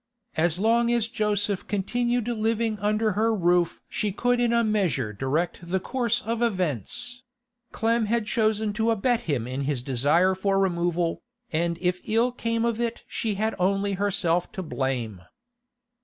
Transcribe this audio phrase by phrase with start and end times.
[0.35, 5.59] As long as Joseph continued living under her roof she could in a measure direct
[5.61, 7.21] the course of events;
[7.71, 12.65] Clem had chosen to abet him in his desire for removal, and if ill came
[12.65, 15.21] of it she had only herself to blame.